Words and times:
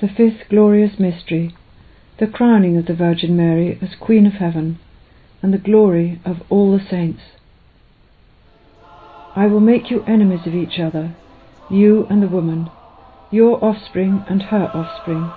The 0.00 0.08
fifth 0.08 0.48
glorious 0.48 1.00
mystery, 1.00 1.56
the 2.20 2.28
crowning 2.28 2.76
of 2.76 2.86
the 2.86 2.94
Virgin 2.94 3.36
Mary 3.36 3.80
as 3.82 3.96
Queen 3.96 4.26
of 4.26 4.34
Heaven, 4.34 4.78
and 5.42 5.52
the 5.52 5.58
glory 5.58 6.20
of 6.24 6.36
all 6.48 6.70
the 6.70 6.84
saints. 6.88 7.22
I 9.34 9.46
will 9.46 9.58
make 9.58 9.90
you 9.90 10.04
enemies 10.04 10.46
of 10.46 10.54
each 10.54 10.78
other, 10.78 11.16
you 11.68 12.06
and 12.08 12.22
the 12.22 12.28
woman, 12.28 12.70
your 13.32 13.62
offspring 13.64 14.24
and 14.28 14.42
her 14.44 14.70
offspring. 14.72 15.32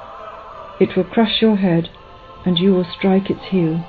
It 0.79 0.95
will 0.95 1.05
crush 1.05 1.41
your 1.41 1.55
head, 1.55 1.89
and 2.45 2.59
you 2.59 2.71
will 2.71 2.85
strike 2.85 3.31
its 3.31 3.45
heel. 3.49 3.83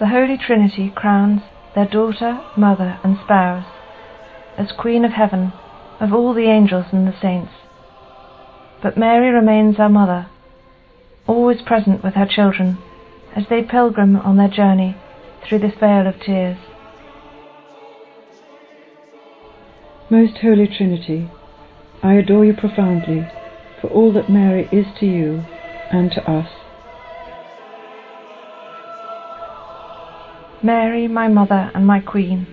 The 0.00 0.08
Holy 0.08 0.36
Trinity 0.36 0.92
crowns 0.92 1.42
their 1.76 1.86
daughter, 1.86 2.40
mother, 2.56 2.98
and 3.04 3.16
spouse 3.24 3.77
as 4.58 4.72
Queen 4.72 5.04
of 5.04 5.12
Heaven, 5.12 5.52
of 6.00 6.12
all 6.12 6.34
the 6.34 6.50
angels 6.50 6.86
and 6.92 7.06
the 7.06 7.18
saints. 7.22 7.52
But 8.82 8.98
Mary 8.98 9.30
remains 9.30 9.78
our 9.78 9.88
mother, 9.88 10.26
always 11.26 11.62
present 11.62 12.02
with 12.02 12.14
her 12.14 12.26
children 12.26 12.78
as 13.34 13.44
they 13.48 13.62
pilgrim 13.62 14.16
on 14.16 14.36
their 14.36 14.48
journey 14.48 14.96
through 15.46 15.60
this 15.60 15.74
vale 15.78 16.06
of 16.06 16.20
tears. 16.20 16.58
Most 20.10 20.38
Holy 20.38 20.66
Trinity, 20.66 21.30
I 22.02 22.14
adore 22.14 22.44
you 22.44 22.54
profoundly 22.54 23.28
for 23.80 23.88
all 23.88 24.12
that 24.12 24.30
Mary 24.30 24.68
is 24.72 24.86
to 24.98 25.06
you 25.06 25.44
and 25.92 26.10
to 26.12 26.30
us. 26.30 26.48
Mary, 30.62 31.06
my 31.06 31.28
mother 31.28 31.70
and 31.74 31.86
my 31.86 32.00
queen, 32.00 32.46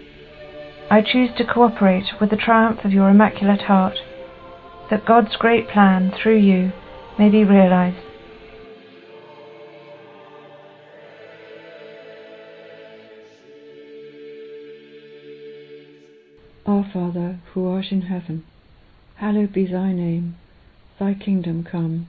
I 0.95 1.01
choose 1.01 1.31
to 1.35 1.43
cooperate 1.43 2.05
with 2.21 2.29
the 2.29 2.37
triumph 2.37 2.85
of 2.85 2.93
your 2.93 3.09
Immaculate 3.09 3.63
Heart, 3.63 3.97
that 4.89 5.05
God's 5.05 5.35
great 5.35 5.67
plan 5.67 6.09
through 6.09 6.37
you 6.37 6.71
may 7.19 7.27
be 7.27 7.43
realized. 7.43 7.97
Our 16.65 16.89
Father, 16.93 17.41
who 17.51 17.67
art 17.67 17.87
in 17.91 18.03
heaven, 18.03 18.45
hallowed 19.15 19.51
be 19.51 19.67
thy 19.67 19.91
name. 19.91 20.37
Thy 20.97 21.13
kingdom 21.13 21.67
come, 21.69 22.07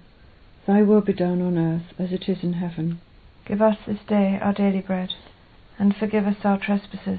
thy 0.64 0.82
will 0.82 1.00
be 1.00 1.12
done 1.12 1.42
on 1.42 1.58
earth 1.58 1.92
as 1.98 2.12
it 2.12 2.28
is 2.28 2.44
in 2.44 2.52
heaven. 2.52 3.00
Give 3.48 3.60
us 3.60 3.78
this 3.84 3.98
day 4.08 4.38
our 4.40 4.52
daily 4.52 4.80
bread, 4.80 5.10
and 5.76 5.96
forgive 5.96 6.24
us 6.24 6.36
our 6.44 6.60
trespasses, 6.60 7.18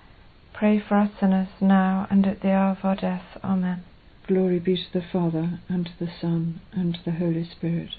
pray 0.53 0.79
for 0.79 0.95
us 0.95 1.11
sinners, 1.19 1.49
now 1.59 2.07
and 2.09 2.25
at 2.25 2.41
the 2.41 2.51
hour 2.51 2.71
of 2.71 2.83
our 2.85 2.95
death. 2.95 3.23
Amen. 3.43 3.83
Glory 4.27 4.59
be 4.59 4.75
to 4.75 4.93
the 4.93 5.05
Father, 5.11 5.59
and 5.67 5.85
to 5.85 5.91
the 5.99 6.11
Son, 6.21 6.61
and 6.71 6.93
to 6.93 6.99
the 7.05 7.11
Holy 7.11 7.43
Spirit. 7.43 7.89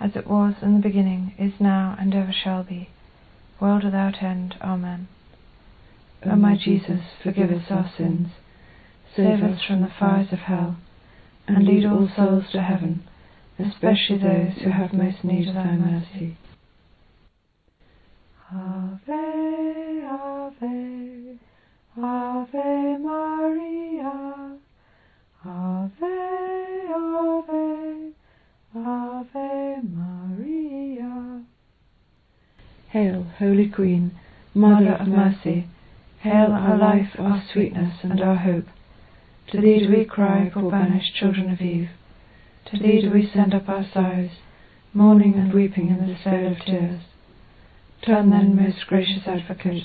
As 0.00 0.16
it 0.16 0.26
was 0.26 0.54
in 0.62 0.74
the 0.74 0.80
beginning, 0.80 1.34
is 1.38 1.60
now, 1.60 1.96
and 1.98 2.14
ever 2.14 2.32
shall 2.32 2.62
be, 2.62 2.90
world 3.60 3.84
without 3.84 4.22
end. 4.22 4.54
Amen. 4.60 5.08
O 6.26 6.36
my 6.36 6.56
Jesus, 6.56 7.02
forgive 7.22 7.50
us 7.50 7.70
our 7.70 7.90
sins, 7.96 8.28
save 9.14 9.42
us 9.42 9.60
from 9.62 9.82
the 9.82 9.92
fires 9.98 10.32
of 10.32 10.38
hell, 10.40 10.76
and 11.46 11.66
lead 11.66 11.84
all 11.84 12.08
souls 12.16 12.44
to 12.52 12.62
heaven, 12.62 13.04
especially 13.58 14.18
those 14.18 14.62
who 14.62 14.70
have 14.70 14.92
most 14.92 15.22
need 15.22 15.48
of 15.48 15.54
thy 15.54 15.76
mercy. 15.76 16.38
Ave, 18.50 20.06
Ave, 20.06 21.13
Ave 21.96 22.98
Maria, 22.98 24.58
Ave, 25.44 26.04
Ave, 26.92 28.12
Ave 28.74 29.80
Maria. 29.82 31.44
Hail, 32.88 33.26
Holy 33.38 33.68
Queen, 33.68 34.10
Mother 34.54 34.94
of 34.94 35.06
mercy, 35.06 35.68
Hail 36.18 36.50
our 36.50 36.76
life, 36.76 37.10
our 37.16 37.40
sweetness, 37.52 38.02
and 38.02 38.20
our 38.20 38.36
hope. 38.36 38.66
To 39.52 39.60
thee 39.60 39.86
do 39.86 39.96
we 39.96 40.04
cry, 40.04 40.50
poor 40.52 40.72
banished 40.72 41.14
children 41.14 41.48
of 41.52 41.60
Eve. 41.60 41.90
To 42.72 42.76
thee 42.76 43.02
do 43.02 43.10
we 43.12 43.30
send 43.32 43.54
up 43.54 43.68
our 43.68 43.86
sighs, 43.94 44.30
mourning 44.92 45.34
and 45.34 45.54
weeping 45.54 45.90
in 45.90 46.08
this 46.08 46.24
vale 46.24 46.50
of 46.50 46.58
tears. 46.64 47.02
Turn 48.04 48.30
then, 48.30 48.56
most 48.56 48.84
gracious 48.88 49.28
Advocate, 49.28 49.84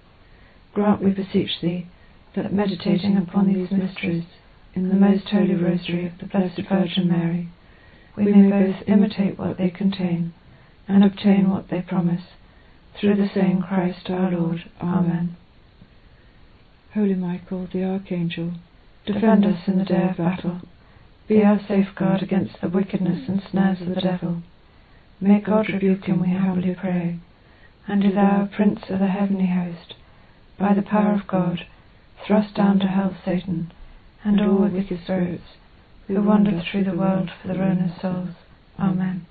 grant, 0.73 1.01
we 1.01 1.11
beseech 1.11 1.61
thee, 1.61 1.87
that 2.35 2.53
meditating 2.53 3.17
upon 3.17 3.47
these 3.47 3.71
mysteries 3.71 4.25
in 4.73 4.89
the 4.89 4.95
most 4.95 5.29
holy 5.29 5.55
rosary 5.55 6.07
of 6.07 6.17
the 6.19 6.25
Blessed 6.25 6.61
Virgin 6.69 7.07
Mary, 7.07 7.49
we 8.15 8.25
may 8.25 8.49
both 8.49 8.87
imitate 8.87 9.37
what 9.37 9.57
they 9.57 9.69
contain 9.69 10.33
and 10.87 11.03
obtain 11.03 11.49
what 11.49 11.69
they 11.69 11.81
promise, 11.81 12.23
through 12.99 13.15
the 13.15 13.29
same 13.33 13.61
Christ 13.61 14.09
our 14.09 14.31
Lord. 14.31 14.69
Amen. 14.81 15.35
Holy 16.93 17.15
Michael, 17.15 17.67
the 17.71 17.83
Archangel, 17.83 18.53
Defend 19.05 19.45
us 19.45 19.67
in 19.67 19.79
the 19.79 19.85
day 19.85 20.09
of 20.09 20.17
battle. 20.17 20.61
Be 21.27 21.43
our 21.43 21.59
safeguard 21.67 22.21
against 22.21 22.61
the 22.61 22.69
wickedness 22.69 23.27
and 23.27 23.41
snares 23.41 23.81
of 23.81 23.95
the 23.95 24.01
devil. 24.01 24.43
May 25.19 25.39
God 25.39 25.69
rebuke 25.69 26.05
him, 26.05 26.21
we 26.21 26.29
humbly 26.29 26.75
pray. 26.75 27.19
And 27.87 28.03
do 28.03 28.11
thou, 28.11 28.47
Prince 28.55 28.81
of 28.89 28.99
the 28.99 29.07
heavenly 29.07 29.47
host, 29.47 29.95
by 30.61 30.73
the 30.73 30.81
power 30.81 31.13
of 31.13 31.27
God, 31.27 31.65
thrust 32.25 32.55
down 32.55 32.79
to 32.79 32.87
hell 32.87 33.17
Satan 33.25 33.73
and 34.23 34.39
all 34.39 34.59
the 34.59 34.69
wicked 34.69 35.01
spirits 35.03 35.57
who 36.07 36.21
wander 36.21 36.61
through 36.71 36.83
the 36.83 36.95
world 36.95 37.31
for 37.41 37.47
the 37.47 37.57
ruin 37.57 37.89
of 37.89 38.01
souls. 38.01 38.35
Amen. 38.79 39.25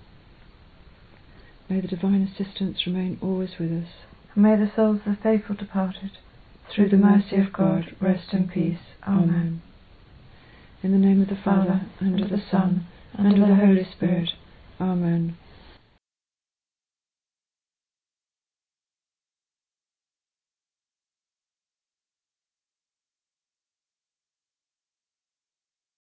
May 1.69 1.81
the 1.81 1.89
divine 1.89 2.23
assistance 2.23 2.85
remain 2.87 3.19
always 3.23 3.51
with 3.61 3.71
us. 3.71 3.89
And 4.35 4.43
may 4.43 4.57
the 4.57 4.71
souls 4.75 5.01
of 5.07 5.17
the 5.17 5.23
faithful 5.23 5.55
departed, 5.55 6.11
through 6.75 6.89
the 6.89 6.97
mercy 6.97 7.37
of 7.37 7.53
God, 7.53 7.97
rest 8.01 8.33
in 8.33 8.49
peace. 8.49 8.79
Amen. 9.07 9.63
In 10.83 10.93
the 10.93 10.99
name 10.99 11.23
of 11.23 11.29
the 11.29 11.37
Father, 11.45 11.83
and 12.01 12.21
of 12.21 12.31
the 12.31 12.43
Son, 12.51 12.87
and 13.15 13.41
of 13.41 13.49
the 13.49 13.55
Holy 13.55 13.87
Spirit. 13.97 14.31
Amen. 14.81 15.37